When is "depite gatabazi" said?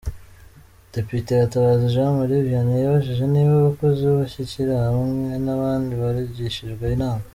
0.93-1.85